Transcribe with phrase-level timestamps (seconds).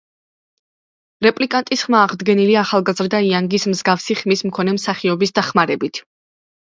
[1.25, 6.01] რეპლიკანტის ხმა აღდგენილია ახალგაზრდა იანგის მსგავსი ხმის მქონე მსახიობის დახმარებით.